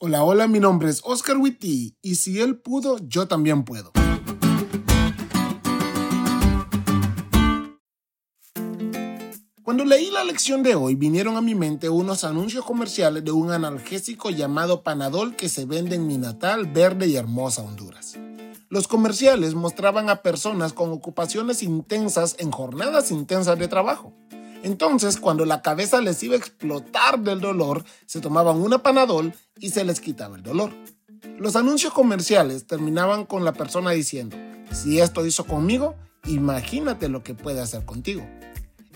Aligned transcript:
Hola, 0.00 0.22
hola, 0.22 0.46
mi 0.46 0.60
nombre 0.60 0.88
es 0.90 1.00
Oscar 1.02 1.38
Witty 1.38 1.96
y 2.00 2.14
si 2.14 2.40
él 2.40 2.60
pudo, 2.60 2.98
yo 3.08 3.26
también 3.26 3.64
puedo. 3.64 3.90
Cuando 9.64 9.84
leí 9.84 10.12
la 10.12 10.22
lección 10.22 10.62
de 10.62 10.76
hoy, 10.76 10.94
vinieron 10.94 11.36
a 11.36 11.40
mi 11.40 11.56
mente 11.56 11.88
unos 11.88 12.22
anuncios 12.22 12.64
comerciales 12.64 13.24
de 13.24 13.32
un 13.32 13.50
analgésico 13.50 14.30
llamado 14.30 14.84
Panadol 14.84 15.34
que 15.34 15.48
se 15.48 15.64
vende 15.64 15.96
en 15.96 16.06
mi 16.06 16.16
natal, 16.16 16.66
verde 16.66 17.08
y 17.08 17.16
hermosa 17.16 17.62
Honduras. 17.62 18.16
Los 18.68 18.86
comerciales 18.86 19.56
mostraban 19.56 20.10
a 20.10 20.22
personas 20.22 20.72
con 20.74 20.92
ocupaciones 20.92 21.64
intensas 21.64 22.36
en 22.38 22.52
jornadas 22.52 23.10
intensas 23.10 23.58
de 23.58 23.66
trabajo. 23.66 24.14
Entonces, 24.62 25.18
cuando 25.18 25.44
la 25.44 25.62
cabeza 25.62 26.00
les 26.00 26.22
iba 26.22 26.34
a 26.34 26.38
explotar 26.38 27.20
del 27.20 27.40
dolor, 27.40 27.84
se 28.06 28.20
tomaban 28.20 28.56
una 28.56 28.82
panadol 28.82 29.32
y 29.58 29.70
se 29.70 29.84
les 29.84 30.00
quitaba 30.00 30.36
el 30.36 30.42
dolor. 30.42 30.72
Los 31.38 31.56
anuncios 31.56 31.92
comerciales 31.92 32.66
terminaban 32.66 33.24
con 33.24 33.44
la 33.44 33.52
persona 33.52 33.90
diciendo, 33.92 34.36
si 34.72 35.00
esto 35.00 35.24
hizo 35.24 35.44
conmigo, 35.44 35.94
imagínate 36.26 37.08
lo 37.08 37.22
que 37.22 37.34
puede 37.34 37.60
hacer 37.60 37.84
contigo. 37.84 38.26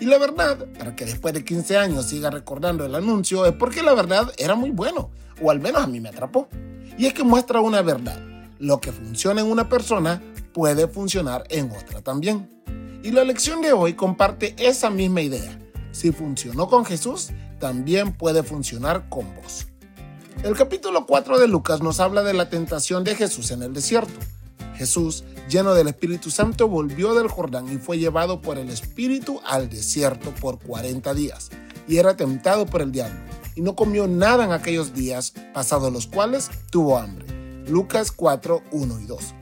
Y 0.00 0.06
la 0.06 0.18
verdad, 0.18 0.66
para 0.78 0.96
que 0.96 1.04
después 1.04 1.34
de 1.34 1.44
15 1.44 1.76
años 1.76 2.06
siga 2.06 2.30
recordando 2.30 2.84
el 2.84 2.94
anuncio, 2.94 3.46
es 3.46 3.52
porque 3.52 3.82
la 3.82 3.94
verdad 3.94 4.32
era 4.36 4.54
muy 4.54 4.70
bueno, 4.70 5.10
o 5.40 5.50
al 5.50 5.60
menos 5.60 5.82
a 5.82 5.86
mí 5.86 6.00
me 6.00 6.08
atrapó. 6.08 6.48
Y 6.98 7.06
es 7.06 7.14
que 7.14 7.22
muestra 7.22 7.60
una 7.60 7.82
verdad. 7.82 8.20
Lo 8.58 8.80
que 8.80 8.92
funciona 8.92 9.40
en 9.40 9.50
una 9.50 9.68
persona 9.68 10.22
puede 10.52 10.88
funcionar 10.88 11.44
en 11.50 11.70
otra 11.70 12.02
también. 12.02 12.61
Y 13.04 13.10
la 13.10 13.24
lección 13.24 13.62
de 13.62 13.72
hoy 13.72 13.94
comparte 13.94 14.54
esa 14.58 14.88
misma 14.88 15.22
idea. 15.22 15.58
Si 15.90 16.12
funcionó 16.12 16.68
con 16.68 16.84
Jesús, 16.84 17.30
también 17.58 18.12
puede 18.12 18.44
funcionar 18.44 19.08
con 19.08 19.26
vos. 19.34 19.66
El 20.44 20.56
capítulo 20.56 21.04
4 21.04 21.40
de 21.40 21.48
Lucas 21.48 21.82
nos 21.82 21.98
habla 21.98 22.22
de 22.22 22.32
la 22.32 22.48
tentación 22.48 23.02
de 23.02 23.16
Jesús 23.16 23.50
en 23.50 23.62
el 23.64 23.74
desierto. 23.74 24.12
Jesús, 24.76 25.24
lleno 25.48 25.74
del 25.74 25.88
Espíritu 25.88 26.30
Santo, 26.30 26.68
volvió 26.68 27.14
del 27.14 27.26
Jordán 27.26 27.72
y 27.72 27.76
fue 27.76 27.98
llevado 27.98 28.40
por 28.40 28.56
el 28.56 28.70
Espíritu 28.70 29.40
al 29.46 29.68
desierto 29.68 30.32
por 30.40 30.60
40 30.60 31.12
días, 31.14 31.50
y 31.88 31.96
era 31.96 32.16
tentado 32.16 32.66
por 32.66 32.82
el 32.82 32.92
diablo, 32.92 33.18
y 33.56 33.62
no 33.62 33.74
comió 33.74 34.06
nada 34.06 34.44
en 34.44 34.52
aquellos 34.52 34.94
días, 34.94 35.34
pasados 35.52 35.92
los 35.92 36.06
cuales 36.06 36.50
tuvo 36.70 36.98
hambre. 36.98 37.26
Lucas 37.68 38.12
4, 38.12 38.62
1 38.70 39.00
y 39.00 39.06
2. 39.06 39.34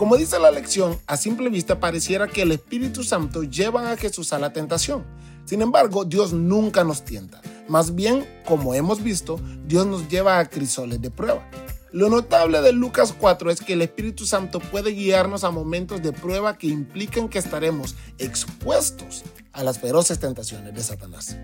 Como 0.00 0.16
dice 0.16 0.38
la 0.38 0.50
lección, 0.50 0.98
a 1.06 1.18
simple 1.18 1.50
vista 1.50 1.78
pareciera 1.78 2.26
que 2.26 2.40
el 2.40 2.52
Espíritu 2.52 3.04
Santo 3.04 3.42
lleva 3.42 3.92
a 3.92 3.98
Jesús 3.98 4.32
a 4.32 4.38
la 4.38 4.50
tentación. 4.50 5.04
Sin 5.44 5.60
embargo, 5.60 6.06
Dios 6.06 6.32
nunca 6.32 6.84
nos 6.84 7.04
tienta. 7.04 7.42
Más 7.68 7.94
bien, 7.94 8.26
como 8.46 8.72
hemos 8.72 9.02
visto, 9.02 9.38
Dios 9.66 9.86
nos 9.86 10.08
lleva 10.08 10.38
a 10.38 10.48
crisoles 10.48 11.02
de 11.02 11.10
prueba. 11.10 11.46
Lo 11.92 12.08
notable 12.08 12.62
de 12.62 12.72
Lucas 12.72 13.14
4 13.20 13.50
es 13.50 13.60
que 13.60 13.74
el 13.74 13.82
Espíritu 13.82 14.24
Santo 14.24 14.58
puede 14.58 14.92
guiarnos 14.92 15.44
a 15.44 15.50
momentos 15.50 16.00
de 16.00 16.14
prueba 16.14 16.56
que 16.56 16.68
implican 16.68 17.28
que 17.28 17.38
estaremos 17.38 17.94
expuestos 18.16 19.22
a 19.52 19.62
las 19.62 19.80
feroces 19.80 20.18
tentaciones 20.18 20.74
de 20.74 20.82
Satanás 20.82 21.36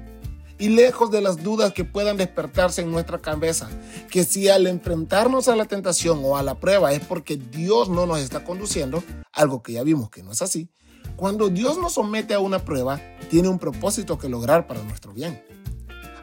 y 0.58 0.68
lejos 0.70 1.10
de 1.10 1.20
las 1.20 1.42
dudas 1.42 1.72
que 1.72 1.84
puedan 1.84 2.16
despertarse 2.16 2.82
en 2.82 2.90
nuestra 2.90 3.18
cabeza, 3.18 3.68
que 4.10 4.24
si 4.24 4.48
al 4.48 4.66
enfrentarnos 4.66 5.48
a 5.48 5.56
la 5.56 5.66
tentación 5.66 6.20
o 6.24 6.36
a 6.36 6.42
la 6.42 6.58
prueba 6.58 6.92
es 6.92 7.04
porque 7.04 7.36
Dios 7.36 7.88
no 7.88 8.06
nos 8.06 8.20
está 8.20 8.44
conduciendo, 8.44 9.02
algo 9.32 9.62
que 9.62 9.72
ya 9.72 9.82
vimos 9.82 10.10
que 10.10 10.22
no 10.22 10.32
es 10.32 10.42
así, 10.42 10.70
cuando 11.16 11.48
Dios 11.48 11.78
nos 11.78 11.94
somete 11.94 12.34
a 12.34 12.40
una 12.40 12.64
prueba, 12.64 13.00
tiene 13.30 13.48
un 13.48 13.58
propósito 13.58 14.18
que 14.18 14.28
lograr 14.28 14.66
para 14.66 14.82
nuestro 14.82 15.12
bien. 15.12 15.42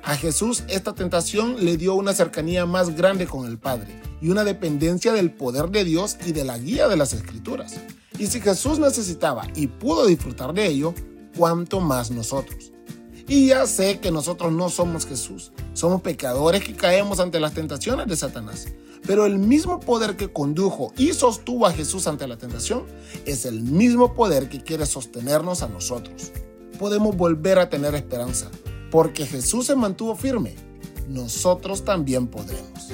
A 0.04 0.18
Jesús 0.18 0.64
esta 0.68 0.94
tentación 0.94 1.64
le 1.64 1.78
dio 1.78 1.96
una 1.96 2.14
cercanía 2.14 2.66
más 2.66 2.96
grande 2.96 3.26
con 3.26 3.48
el 3.48 3.58
Padre 3.58 4.02
y 4.22 4.30
una 4.30 4.44
dependencia 4.44 5.14
del 5.14 5.34
poder 5.34 5.70
de 5.70 5.86
Dios 5.86 6.18
y 6.26 6.34
de 6.34 6.44
la 6.44 6.58
guía 6.58 6.88
de 6.88 6.98
las 6.98 7.14
Escrituras. 7.14 7.76
Y 8.20 8.28
si 8.28 8.42
Jesús 8.42 8.80
necesitaba 8.80 9.48
y 9.56 9.68
pudo 9.68 10.06
disfrutar 10.06 10.54
de 10.54 10.68
ello, 10.68 10.94
¿cuánto 11.38 11.80
más 11.80 12.12
nosotros? 12.12 12.74
Y 13.28 13.48
ya 13.48 13.66
sé 13.68 14.00
que 14.00 14.12
nosotros 14.12 14.52
no 14.52 14.70
somos 14.70 15.06
Jesús, 15.06 15.52
somos 15.74 16.02
pecadores 16.02 16.64
que 16.64 16.76
caemos 16.76 17.20
ante 17.20 17.40
las 17.40 17.54
tentaciones 17.54 18.08
de 18.08 18.18
Satanás. 18.18 18.68
Pero 19.06 19.26
el 19.26 19.38
mismo 19.38 19.80
poder 19.80 20.16
que 20.16 20.32
condujo 20.32 20.94
y 20.98 21.14
sostuvo 21.14 21.66
a 21.66 21.72
Jesús 21.72 22.08
ante 22.08 22.28
la 22.28 22.38
tentación 22.38 22.86
es 23.26 23.46
el 23.46 23.62
mismo 23.62 24.14
poder 24.14 24.50
que 24.50 24.62
quiere 24.62 24.86
sostenernos 24.86 25.62
a 25.62 25.68
nosotros. 25.68 26.32
Podemos 26.80 27.16
volver 27.16 27.60
a 27.60 27.70
tener 27.70 27.96
esperanza, 27.96 28.50
porque 28.92 29.26
Jesús 29.26 29.66
se 29.66 29.76
mantuvo 29.76 30.16
firme. 30.16 30.56
Nosotros 31.08 31.84
también 31.84 32.28
podremos. 32.28 32.90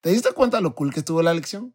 ¿Te 0.00 0.10
diste 0.10 0.32
cuenta 0.32 0.60
lo 0.60 0.74
cool 0.74 0.92
que 0.92 1.00
estuvo 1.00 1.22
la 1.22 1.34
lección? 1.34 1.74